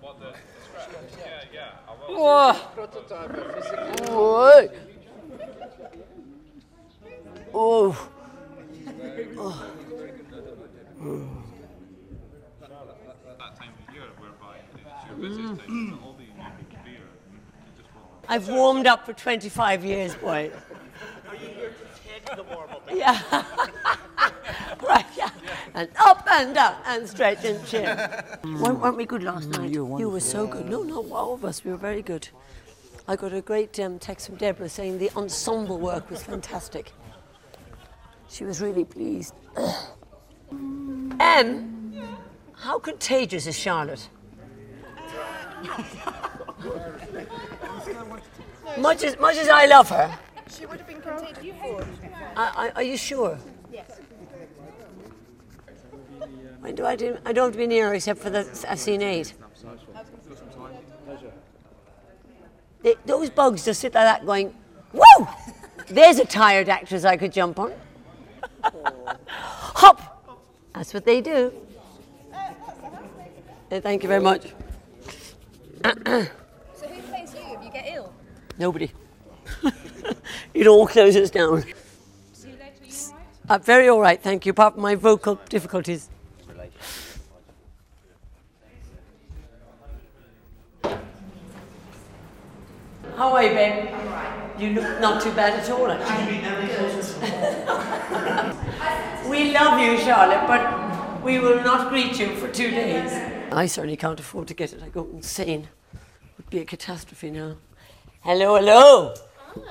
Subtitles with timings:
[0.00, 0.34] What the?
[1.18, 1.70] Yeah, yeah.
[2.08, 2.52] Whoa.
[2.74, 4.14] Prototype of physical.
[4.14, 4.68] Whoa.
[7.54, 7.96] Oh.
[13.38, 17.38] That time of year whereby it's your busiest time, so all the unique beer, you
[17.76, 20.50] just want I've warmed up for 25 years, boy.
[21.28, 22.88] Are you here to take the warm up?
[22.92, 23.44] Yeah.
[25.76, 25.88] right.
[25.88, 27.84] And up and down and straight and chin.
[28.60, 29.70] weren't, weren't we good last night?
[29.70, 30.68] you were You were so good.
[30.68, 31.64] No, no, all of us.
[31.64, 32.28] We were very good.
[33.08, 36.92] I got a great um, text from Deborah saying the ensemble work was fantastic.
[38.28, 39.34] She was really pleased.
[41.20, 41.94] Em,
[42.54, 44.08] how contagious is Charlotte?
[48.78, 50.18] much as much as I love her,
[50.50, 51.86] She would have been contagious before.
[52.36, 53.38] I, I, are you sure?
[56.60, 57.16] When do I do?
[57.24, 59.34] I don't have to be near except for the I've seen eight.
[62.82, 64.54] They, those bugs just sit like that, going,
[64.92, 65.28] "Woo!
[65.88, 67.72] There's a tired actress I could jump on."
[69.28, 70.38] Hop.
[70.74, 71.52] That's what they do.
[73.70, 74.52] Uh, thank you very much.
[76.74, 78.12] So who plays you if you get ill?
[78.58, 78.90] Nobody.
[80.54, 81.62] it all closes down.
[82.32, 83.48] See you later, are you alright?
[83.48, 84.50] Uh, very all right, thank you.
[84.50, 86.10] Apart from my vocal difficulties.
[93.16, 93.88] How are you, babe?
[93.94, 94.60] I'm right.
[94.60, 96.36] You look not too bad at all, actually.
[99.30, 103.10] we love you, Charlotte, but we will not greet you for two days.
[103.50, 104.82] I certainly can't afford to get it.
[104.82, 105.68] I go insane.
[105.94, 105.98] It
[106.36, 107.56] would be a catastrophe now.
[108.20, 109.14] Hello, hello.
[109.54, 109.62] Hi.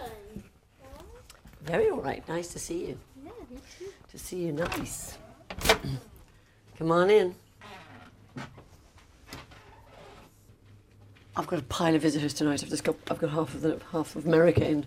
[1.61, 2.27] Very all right.
[2.27, 2.97] Nice to see you.
[3.23, 3.91] Yeah, you too.
[4.09, 5.19] To see you, nice.
[6.79, 7.35] Come on in.
[11.37, 12.63] I've got a pile of visitors tonight.
[12.63, 14.85] I've just got I've got half of the half of America in.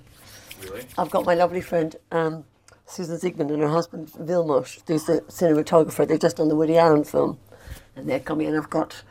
[0.62, 0.86] Really?
[0.96, 2.44] I've got my lovely friend um,
[2.86, 6.06] Susan Zsigmond and her husband Vilmos, who's the cinematographer.
[6.08, 7.38] They've just done the Woody Allen film,
[7.96, 8.46] and they're coming.
[8.48, 9.02] And I've got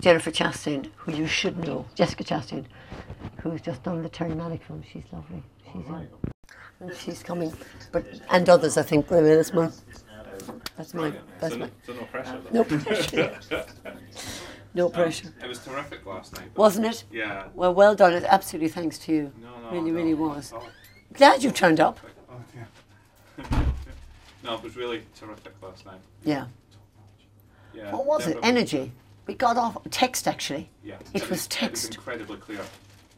[0.00, 2.64] Jennifer Chastain, who you should know, Jessica Chastain,
[3.42, 4.82] who's just done the Terry Malick film.
[4.90, 5.42] She's lovely.
[5.66, 6.08] She's in.
[6.80, 7.52] And she's coming,
[7.92, 9.10] but and others I think.
[9.12, 9.70] I mean, that's my
[10.76, 12.40] that's my that's So my so no pressure.
[12.52, 13.40] no pressure.
[14.74, 15.32] No pressure.
[15.42, 16.48] It was terrific last night.
[16.56, 17.04] Wasn't it?
[17.12, 17.44] Yeah.
[17.54, 18.12] Well, well done.
[18.12, 19.32] It's absolutely thanks to you.
[19.40, 19.70] No, no.
[19.70, 19.96] really, no.
[19.96, 20.52] really was.
[20.54, 20.68] Oh,
[21.12, 22.00] Glad you turned up.
[22.30, 23.44] oh, yeah.
[24.44, 26.00] no, it was really terrific last night.
[26.24, 26.46] Yeah.
[27.72, 27.92] Yeah.
[27.92, 28.36] What was it?
[28.42, 28.90] Energy.
[29.26, 30.96] We got off text actually, Yeah.
[31.14, 31.84] It was text.
[31.84, 32.60] It was incredibly clear.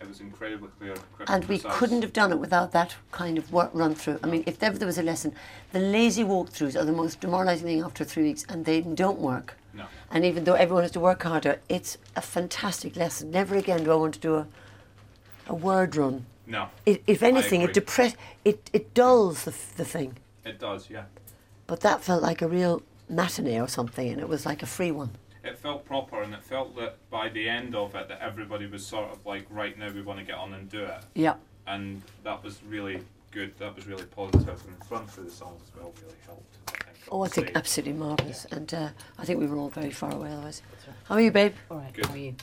[0.00, 0.94] It was incredibly clear.
[1.26, 1.78] and we precise.
[1.78, 4.20] couldn't have done it without that kind of work run through.
[4.22, 5.34] I mean, if ever there was a lesson,
[5.72, 9.56] the lazy walkthroughs are the most demoralising thing after three weeks, and they don't work.
[9.76, 9.84] No.
[10.10, 13.30] And even though everyone has to work harder, it's a fantastic lesson.
[13.30, 14.46] Never again do I want to do a,
[15.48, 16.26] a word run.
[16.46, 16.68] No.
[16.86, 18.14] It, if anything, it depress,
[18.44, 20.16] it, it dulls the, the thing.
[20.44, 21.04] It does, yeah.
[21.66, 24.92] But that felt like a real matinee or something, and it was like a free
[24.92, 25.10] one.
[25.44, 28.86] It felt proper, and it felt that by the end of it, that everybody was
[28.86, 31.34] sort of like, right now we want to get on and do it, Yeah.
[31.66, 33.00] and that was really
[33.32, 33.56] good.
[33.58, 36.85] That was really positive, and the run through the songs as well really helped.
[37.06, 37.14] I think.
[37.14, 38.46] Oh, I think absolutely marvellous.
[38.50, 40.62] And uh, I think we were all very far away otherwise.
[41.04, 41.54] How are you, babe?
[41.70, 42.06] All right, Good.
[42.06, 42.34] how are you?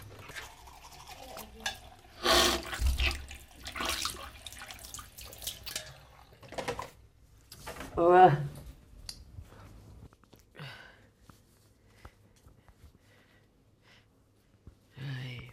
[7.97, 8.35] Oh, uh,
[14.97, 15.49] Aye.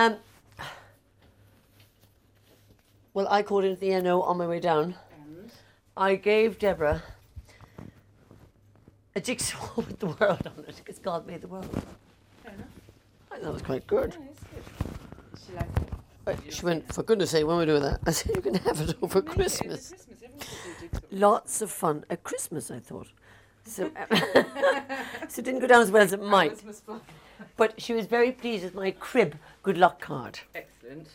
[0.00, 0.16] Um,
[3.12, 4.94] well, I called into the NO on my way down.
[5.94, 7.02] I gave Deborah
[9.14, 11.68] a jigsaw with the world on it because God made the world.
[12.46, 12.50] I
[13.28, 14.16] thought that was quite good.
[15.46, 15.92] She liked it.
[16.26, 18.00] Uh, She went, for goodness sake, when we doing that?
[18.06, 19.90] I said, you can have it over Christmas.
[19.90, 21.00] Christmas, do jigsaw.
[21.10, 23.08] Lots of fun at Christmas, I thought.
[23.66, 23.90] So,
[25.28, 26.58] so it didn't go down as well as it might.
[27.58, 30.40] But she was very pleased with my crib good luck card.
[30.54, 31.08] Excellent.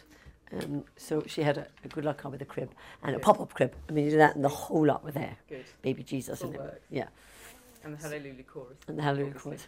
[0.53, 2.69] Um, so she had a, a good luck card with a crib
[3.03, 3.73] and a pop-up crib.
[3.89, 5.37] I mean, you did that, and the whole lot were there.
[5.49, 5.65] Good.
[5.81, 6.81] Baby Jesus Full and work.
[6.89, 7.07] Yeah,
[7.83, 8.77] And the Hallelujah chorus.
[8.87, 9.67] and the Hallelujah chorus.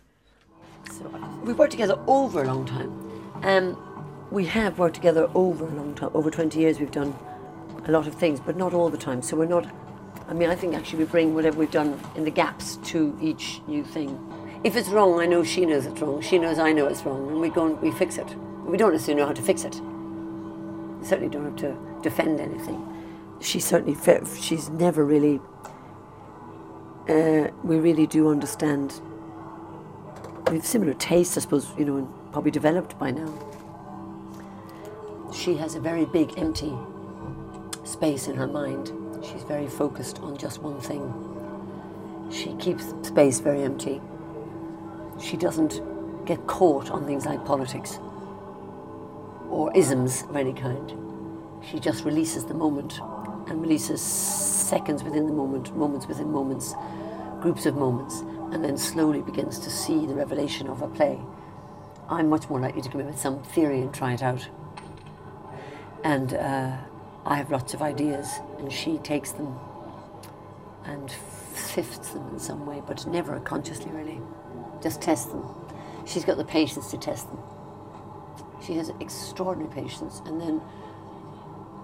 [0.91, 1.11] So
[1.43, 2.89] we've worked together over a long time.
[3.43, 6.11] Um, we have worked together over a long time.
[6.13, 7.17] Over 20 years, we've done
[7.85, 9.21] a lot of things, but not all the time.
[9.21, 9.67] So we're not
[10.29, 13.61] I mean, I think actually we bring whatever we've done in the gaps to each
[13.65, 14.19] new thing.
[14.63, 16.21] If it's wrong, I know she knows it's wrong.
[16.21, 18.27] She knows I know it's wrong, and we go and we fix it.
[18.67, 19.79] We don't necessarily know how to fix it.
[20.99, 22.83] We certainly don't have to defend anything.
[23.39, 23.97] She certainly,
[24.41, 25.39] she's never really.
[27.07, 28.99] Uh, we really do understand.
[30.49, 33.33] We have similar tastes, I suppose, you know, and probably developed by now.
[35.33, 36.73] She has a very big empty
[37.85, 38.91] space in her mind.
[39.23, 41.13] She's very focused on just one thing.
[42.29, 44.01] She keeps space very empty.
[45.21, 45.81] She doesn't
[46.25, 47.99] get caught on things like politics
[49.49, 50.93] or isms of any kind.
[51.69, 52.99] She just releases the moment
[53.47, 56.75] and releases seconds within the moment, moments within moments,
[57.41, 58.21] groups of moments,
[58.51, 61.19] and then slowly begins to see the revelation of a play.
[62.09, 64.47] I'm much more likely to come in with some theory and try it out.
[66.03, 66.77] And uh,
[67.25, 69.57] I have lots of ideas, and she takes them
[70.85, 71.13] and
[71.53, 74.21] sifts them in some way, but never consciously, really.
[74.81, 75.43] Just tests them.
[76.05, 77.39] She's got the patience to test them.
[78.67, 80.61] She has extraordinary patience and then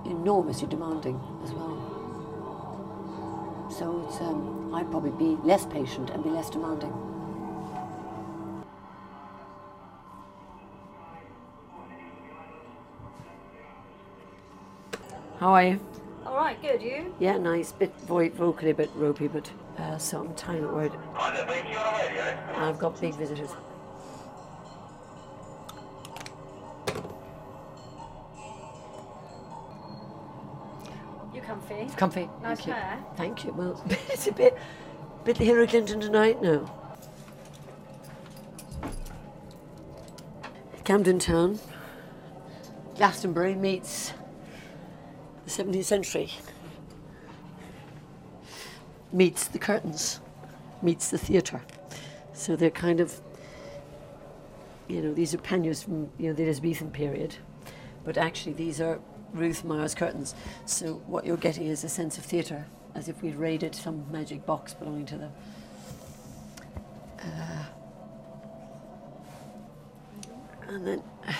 [0.03, 1.77] enormously demanding as well.
[3.71, 6.91] So it's, um, I'd probably be less patient and be less demanding.
[15.39, 15.79] How are you?
[16.25, 16.81] All right, good.
[16.81, 17.15] You?
[17.17, 17.71] Yeah, nice.
[17.71, 20.91] Bit vo- vocally a bit ropey, but uh, so I'm trying word.
[21.15, 23.55] I've got big visitors.
[31.93, 32.29] Comfy?
[32.41, 32.75] Nice Thank you.
[33.15, 33.53] Thank you.
[33.53, 34.57] Well, it's a bit,
[35.23, 36.71] bit Hillary Clinton tonight now.
[40.83, 41.59] Camden Town,
[42.95, 44.13] Glastonbury meets
[45.45, 46.29] the 17th century,
[49.13, 50.19] meets the curtains,
[50.81, 51.61] meets the theatre.
[52.33, 53.21] So they're kind of,
[54.89, 57.37] you know, these are panniers from you know the Elizabethan period,
[58.03, 58.99] but actually these are
[59.33, 60.35] Ruth Meyer's curtains.
[60.65, 62.65] So what you're getting is a sense of theatre,
[62.95, 65.29] as if we'd raided some magic box belonging to the.
[67.19, 67.65] Uh,
[70.67, 71.03] and then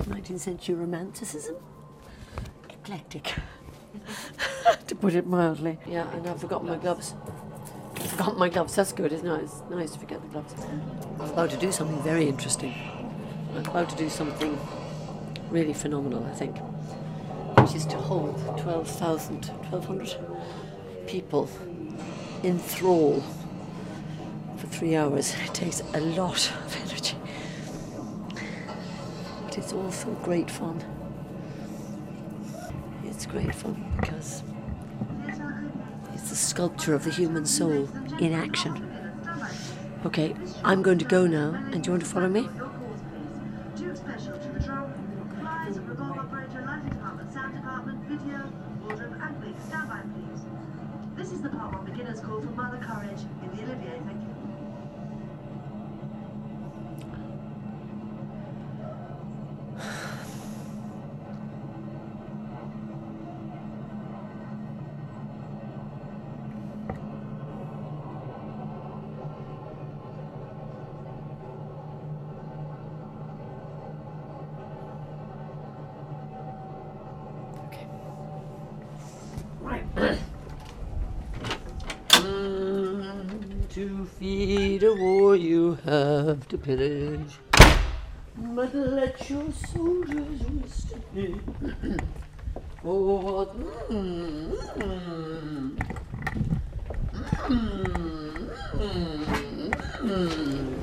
[0.00, 1.56] 19th century romanticism,
[2.70, 3.34] eclectic,
[4.86, 5.78] to put it mildly.
[5.86, 7.14] Yeah, and I've forgotten my gloves.
[7.96, 8.76] I forgot my gloves.
[8.76, 9.42] That's good, isn't it?
[9.42, 10.54] It's nice to forget the gloves.
[11.20, 12.74] I'm about to do something very interesting.
[13.54, 14.58] I'm about to do something
[15.50, 16.58] really phenomenal, I think,
[17.58, 20.16] which is to hold 12,000, 1,200
[21.06, 21.48] people
[22.42, 23.22] in thrall
[24.56, 25.34] for three hours.
[25.44, 27.16] It takes a lot of energy.
[29.44, 30.84] But it's also great fun.
[33.04, 34.42] It's great fun because
[36.14, 37.88] it's the sculpture of the human soul
[38.20, 38.84] in action.
[40.04, 42.48] Okay, I'm going to go now, and do you want to follow me?
[83.70, 87.38] To feed a war you have to pillage.
[88.36, 91.40] But let your soldiers rest in.
[92.82, 93.46] For?
[93.90, 95.76] Mm, mm,
[100.02, 100.74] mm.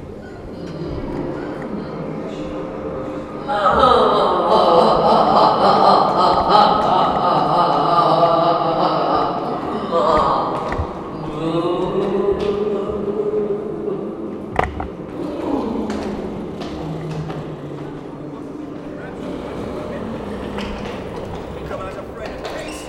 [21.56, 22.84] You come as a friend of peace,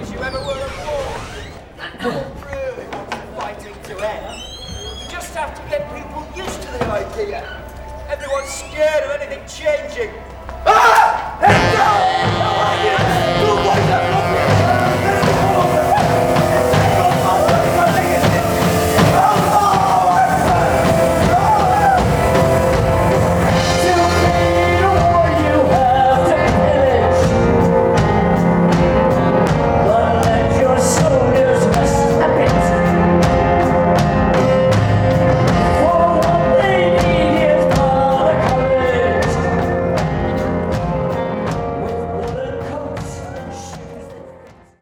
[0.00, 1.06] as you ever were at war.
[2.02, 4.24] No one really wants fighting to end.
[5.02, 6.68] You just have to get people used to
[7.34, 7.60] idea.
[8.08, 10.14] Everyone's scared of anything changing.
[10.66, 11.24] Ah!
[12.84, 13.23] You?